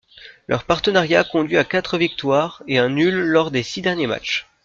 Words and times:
Leur 0.47 0.63
partenariat 0.63 1.23
conduit 1.23 1.57
à 1.57 1.63
quatre 1.63 1.99
victoires 1.99 2.63
et 2.67 2.79
un 2.79 2.89
nul 2.89 3.13
lors 3.17 3.51
des 3.51 3.61
six 3.61 3.83
derniers 3.83 4.07
matchs. 4.07 4.47